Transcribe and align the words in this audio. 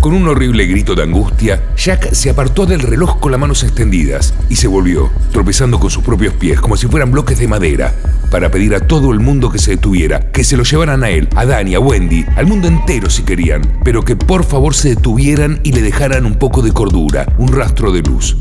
Con 0.00 0.14
un 0.14 0.28
horrible 0.28 0.64
grito 0.66 0.94
de 0.94 1.02
angustia, 1.02 1.60
Jack 1.76 2.12
se 2.12 2.30
apartó 2.30 2.66
del 2.66 2.80
reloj 2.80 3.18
con 3.18 3.32
las 3.32 3.40
manos 3.40 3.64
extendidas 3.64 4.32
y 4.48 4.54
se 4.54 4.68
volvió, 4.68 5.10
tropezando 5.32 5.80
con 5.80 5.90
sus 5.90 6.04
propios 6.04 6.34
pies 6.34 6.60
como 6.60 6.76
si 6.76 6.86
fueran 6.86 7.10
bloques 7.10 7.38
de 7.38 7.48
madera, 7.48 7.94
para 8.30 8.48
pedir 8.48 8.76
a 8.76 8.80
todo 8.80 9.10
el 9.10 9.18
mundo 9.18 9.50
que 9.50 9.58
se 9.58 9.72
detuviera, 9.72 10.30
que 10.30 10.44
se 10.44 10.56
lo 10.56 10.62
llevaran 10.62 11.02
a 11.02 11.10
él, 11.10 11.28
a 11.34 11.44
Dani, 11.44 11.74
a 11.74 11.80
Wendy, 11.80 12.24
al 12.36 12.46
mundo 12.46 12.68
entero 12.68 13.10
si 13.10 13.24
querían, 13.24 13.80
pero 13.82 14.04
que 14.04 14.14
por 14.14 14.44
favor 14.44 14.74
se 14.74 14.90
detuvieran 14.90 15.60
y 15.64 15.72
le 15.72 15.82
dejaran 15.82 16.26
un 16.26 16.36
poco 16.36 16.62
de 16.62 16.72
cordura, 16.72 17.26
un 17.36 17.48
rastro 17.48 17.90
de 17.90 18.02
luz. 18.02 18.36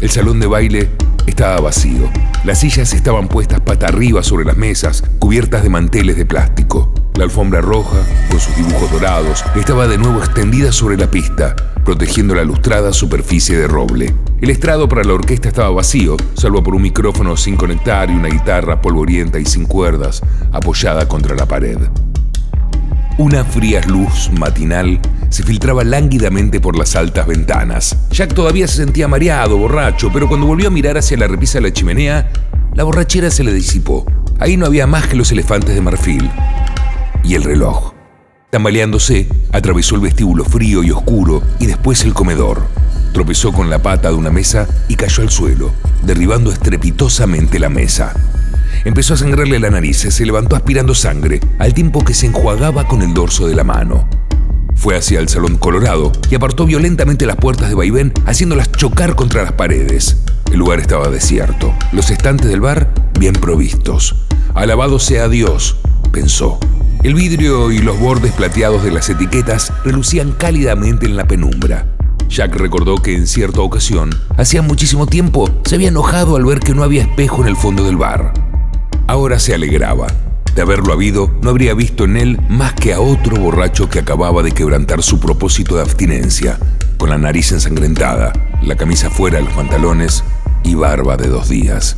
El 0.00 0.10
salón 0.10 0.38
de 0.38 0.46
baile 0.46 0.90
estaba 1.26 1.60
vacío. 1.60 2.08
Las 2.44 2.60
sillas 2.60 2.92
estaban 2.92 3.26
puestas 3.26 3.60
pata 3.60 3.88
arriba 3.88 4.22
sobre 4.22 4.44
las 4.44 4.56
mesas, 4.56 5.02
cubiertas 5.18 5.64
de 5.64 5.70
manteles 5.70 6.16
de 6.16 6.26
plástico. 6.26 7.01
La 7.16 7.24
alfombra 7.24 7.60
roja, 7.60 7.98
con 8.30 8.40
sus 8.40 8.56
dibujos 8.56 8.90
dorados, 8.90 9.44
estaba 9.54 9.86
de 9.86 9.98
nuevo 9.98 10.18
extendida 10.18 10.72
sobre 10.72 10.96
la 10.96 11.10
pista, 11.10 11.54
protegiendo 11.84 12.34
la 12.34 12.42
lustrada 12.42 12.90
superficie 12.94 13.58
de 13.58 13.68
roble. 13.68 14.14
El 14.40 14.48
estrado 14.48 14.88
para 14.88 15.04
la 15.04 15.12
orquesta 15.12 15.48
estaba 15.48 15.68
vacío, 15.68 16.16
salvo 16.32 16.62
por 16.62 16.74
un 16.74 16.80
micrófono 16.80 17.36
sin 17.36 17.56
conectar 17.56 18.08
y 18.08 18.14
una 18.14 18.28
guitarra 18.28 18.80
polvorienta 18.80 19.38
y 19.38 19.44
sin 19.44 19.66
cuerdas, 19.66 20.22
apoyada 20.52 21.06
contra 21.06 21.36
la 21.36 21.46
pared. 21.46 21.76
Una 23.18 23.44
fría 23.44 23.82
luz 23.86 24.30
matinal 24.32 24.98
se 25.28 25.42
filtraba 25.42 25.84
lánguidamente 25.84 26.60
por 26.60 26.78
las 26.78 26.96
altas 26.96 27.26
ventanas. 27.26 27.94
Jack 28.10 28.32
todavía 28.32 28.66
se 28.66 28.76
sentía 28.76 29.06
mareado, 29.06 29.58
borracho, 29.58 30.10
pero 30.10 30.28
cuando 30.28 30.46
volvió 30.46 30.68
a 30.68 30.70
mirar 30.72 30.96
hacia 30.96 31.18
la 31.18 31.28
repisa 31.28 31.58
de 31.58 31.68
la 31.68 31.72
chimenea, 31.74 32.30
la 32.74 32.84
borrachera 32.84 33.30
se 33.30 33.44
le 33.44 33.52
disipó. 33.52 34.06
Ahí 34.40 34.56
no 34.56 34.64
había 34.64 34.86
más 34.86 35.06
que 35.06 35.14
los 35.16 35.30
elefantes 35.30 35.74
de 35.74 35.82
marfil 35.82 36.30
y 37.22 37.34
el 37.34 37.42
reloj. 37.42 37.92
Tambaleándose, 38.50 39.28
atravesó 39.52 39.94
el 39.94 40.02
vestíbulo 40.02 40.44
frío 40.44 40.82
y 40.82 40.90
oscuro 40.90 41.42
y 41.58 41.66
después 41.66 42.04
el 42.04 42.12
comedor. 42.12 42.66
Tropezó 43.12 43.52
con 43.52 43.70
la 43.70 43.80
pata 43.82 44.08
de 44.10 44.14
una 44.14 44.30
mesa 44.30 44.68
y 44.88 44.96
cayó 44.96 45.22
al 45.22 45.30
suelo, 45.30 45.70
derribando 46.02 46.52
estrepitosamente 46.52 47.58
la 47.58 47.68
mesa. 47.68 48.14
Empezó 48.84 49.14
a 49.14 49.16
sangrarle 49.16 49.58
la 49.58 49.70
nariz, 49.70 49.98
se 49.98 50.26
levantó 50.26 50.56
aspirando 50.56 50.94
sangre, 50.94 51.40
al 51.58 51.72
tiempo 51.72 52.04
que 52.04 52.14
se 52.14 52.26
enjuagaba 52.26 52.88
con 52.88 53.02
el 53.02 53.14
dorso 53.14 53.46
de 53.46 53.54
la 53.54 53.64
mano. 53.64 54.08
Fue 54.74 54.96
hacia 54.96 55.20
el 55.20 55.28
salón 55.28 55.56
colorado 55.58 56.10
y 56.30 56.34
apartó 56.34 56.66
violentamente 56.66 57.26
las 57.26 57.36
puertas 57.36 57.68
de 57.68 57.74
vaivén, 57.74 58.12
haciéndolas 58.26 58.72
chocar 58.72 59.14
contra 59.14 59.44
las 59.44 59.52
paredes. 59.52 60.16
El 60.50 60.58
lugar 60.58 60.80
estaba 60.80 61.08
desierto, 61.08 61.72
los 61.92 62.10
estantes 62.10 62.50
del 62.50 62.60
bar 62.60 62.92
bien 63.18 63.34
provistos. 63.34 64.16
Alabado 64.54 64.98
sea 64.98 65.28
Dios, 65.28 65.76
pensó. 66.10 66.58
El 67.02 67.14
vidrio 67.14 67.72
y 67.72 67.78
los 67.78 67.98
bordes 67.98 68.30
plateados 68.30 68.84
de 68.84 68.92
las 68.92 69.10
etiquetas 69.10 69.72
relucían 69.84 70.30
cálidamente 70.30 71.04
en 71.04 71.16
la 71.16 71.26
penumbra. 71.26 71.84
Jack 72.28 72.54
recordó 72.54 72.94
que 72.94 73.16
en 73.16 73.26
cierta 73.26 73.60
ocasión, 73.60 74.10
hacía 74.36 74.62
muchísimo 74.62 75.08
tiempo, 75.08 75.50
se 75.64 75.74
había 75.74 75.88
enojado 75.88 76.36
al 76.36 76.44
ver 76.44 76.60
que 76.60 76.76
no 76.76 76.84
había 76.84 77.02
espejo 77.02 77.42
en 77.42 77.48
el 77.48 77.56
fondo 77.56 77.82
del 77.82 77.96
bar. 77.96 78.32
Ahora 79.08 79.40
se 79.40 79.52
alegraba. 79.52 80.06
De 80.54 80.62
haberlo 80.62 80.92
habido, 80.92 81.28
no 81.42 81.50
habría 81.50 81.74
visto 81.74 82.04
en 82.04 82.16
él 82.16 82.40
más 82.48 82.74
que 82.74 82.92
a 82.92 83.00
otro 83.00 83.36
borracho 83.36 83.88
que 83.88 83.98
acababa 83.98 84.44
de 84.44 84.52
quebrantar 84.52 85.02
su 85.02 85.18
propósito 85.18 85.74
de 85.74 85.82
abstinencia, 85.82 86.56
con 86.98 87.10
la 87.10 87.18
nariz 87.18 87.50
ensangrentada, 87.50 88.32
la 88.62 88.76
camisa 88.76 89.10
fuera 89.10 89.38
de 89.38 89.44
los 89.44 89.54
pantalones 89.54 90.22
y 90.62 90.76
barba 90.76 91.16
de 91.16 91.26
dos 91.26 91.48
días. 91.48 91.96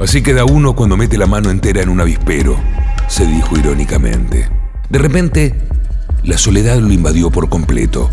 Así 0.00 0.22
queda 0.22 0.44
uno 0.44 0.74
cuando 0.74 0.96
mete 0.96 1.18
la 1.18 1.26
mano 1.26 1.50
entera 1.50 1.82
en 1.82 1.88
un 1.88 2.00
avispero, 2.00 2.58
se 3.08 3.26
dijo 3.26 3.56
irónicamente. 3.58 4.48
De 4.88 4.98
repente, 4.98 5.54
la 6.22 6.38
soledad 6.38 6.78
lo 6.78 6.92
invadió 6.92 7.30
por 7.30 7.48
completo. 7.48 8.10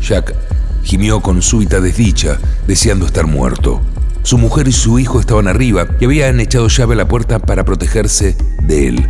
Jack 0.00 0.34
gimió 0.82 1.20
con 1.20 1.42
súbita 1.42 1.80
desdicha, 1.80 2.38
deseando 2.66 3.06
estar 3.06 3.26
muerto. 3.26 3.80
Su 4.22 4.38
mujer 4.38 4.68
y 4.68 4.72
su 4.72 4.98
hijo 4.98 5.20
estaban 5.20 5.48
arriba 5.48 5.86
y 6.00 6.04
habían 6.04 6.40
echado 6.40 6.68
llave 6.68 6.94
a 6.94 6.98
la 6.98 7.08
puerta 7.08 7.38
para 7.38 7.64
protegerse 7.64 8.36
de 8.62 8.88
él. 8.88 9.08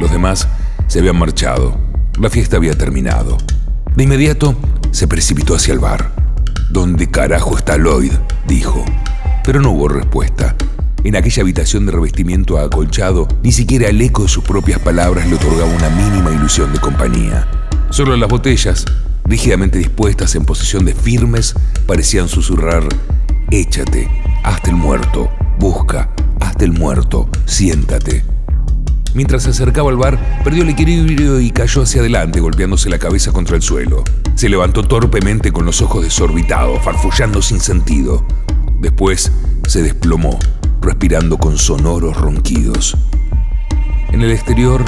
Los 0.00 0.10
demás 0.10 0.48
se 0.88 0.98
habían 0.98 1.18
marchado. 1.18 1.78
La 2.18 2.30
fiesta 2.30 2.56
había 2.56 2.76
terminado. 2.76 3.36
De 3.94 4.04
inmediato 4.04 4.56
se 4.90 5.08
precipitó 5.08 5.54
hacia 5.54 5.74
el 5.74 5.78
bar. 5.78 6.12
¿Dónde 6.70 7.10
carajo 7.10 7.56
está 7.56 7.76
Lloyd? 7.76 8.12
dijo. 8.46 8.84
Pero 9.44 9.60
no 9.60 9.70
hubo 9.70 9.88
respuesta. 9.88 10.56
En 11.06 11.14
aquella 11.14 11.42
habitación 11.42 11.86
de 11.86 11.92
revestimiento 11.92 12.58
acolchado, 12.58 13.28
ni 13.44 13.52
siquiera 13.52 13.88
el 13.88 14.02
eco 14.02 14.24
de 14.24 14.28
sus 14.28 14.42
propias 14.42 14.80
palabras 14.80 15.28
le 15.28 15.36
otorgaba 15.36 15.72
una 15.72 15.88
mínima 15.88 16.32
ilusión 16.32 16.72
de 16.72 16.80
compañía. 16.80 17.46
Solo 17.90 18.16
las 18.16 18.28
botellas, 18.28 18.84
rígidamente 19.24 19.78
dispuestas 19.78 20.34
en 20.34 20.44
posición 20.44 20.84
de 20.84 20.94
firmes, 20.94 21.54
parecían 21.86 22.26
susurrar, 22.26 22.82
échate, 23.52 24.10
hasta 24.42 24.70
el 24.70 24.74
muerto, 24.74 25.30
busca, 25.60 26.10
hasta 26.40 26.64
el 26.64 26.72
muerto, 26.72 27.28
siéntate. 27.44 28.24
Mientras 29.14 29.44
se 29.44 29.50
acercaba 29.50 29.90
al 29.90 29.98
bar, 29.98 30.40
perdió 30.42 30.64
el 30.64 30.70
equilibrio 30.70 31.38
y 31.38 31.52
cayó 31.52 31.82
hacia 31.82 32.00
adelante, 32.00 32.40
golpeándose 32.40 32.90
la 32.90 32.98
cabeza 32.98 33.30
contra 33.30 33.54
el 33.54 33.62
suelo. 33.62 34.02
Se 34.34 34.48
levantó 34.48 34.82
torpemente 34.82 35.52
con 35.52 35.66
los 35.66 35.80
ojos 35.82 36.02
desorbitados, 36.02 36.82
farfullando 36.82 37.42
sin 37.42 37.60
sentido. 37.60 38.26
Después 38.80 39.30
se 39.68 39.82
desplomó, 39.84 40.36
respirando 40.86 41.36
con 41.36 41.58
sonoros 41.58 42.16
ronquidos. 42.16 42.96
En 44.12 44.22
el 44.22 44.30
exterior, 44.30 44.84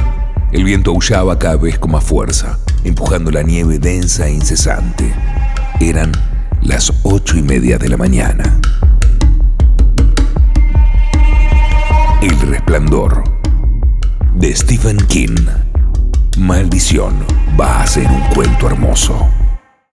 el 0.52 0.62
viento 0.62 0.92
aullaba 0.92 1.38
cada 1.38 1.56
vez 1.56 1.76
con 1.78 1.90
más 1.90 2.04
fuerza, 2.04 2.60
empujando 2.84 3.32
la 3.32 3.42
nieve 3.42 3.80
densa 3.80 4.28
e 4.28 4.32
incesante. 4.32 5.12
Eran 5.80 6.12
las 6.62 6.92
ocho 7.02 7.36
y 7.36 7.42
media 7.42 7.78
de 7.78 7.88
la 7.88 7.96
mañana. 7.96 8.60
El 12.22 12.40
Resplandor 12.42 13.24
de 14.34 14.54
Stephen 14.54 14.98
King. 15.08 15.36
Maldición 16.38 17.14
va 17.60 17.82
a 17.82 17.86
ser 17.88 18.06
un 18.06 18.20
cuento 18.34 18.68
hermoso. 18.68 19.28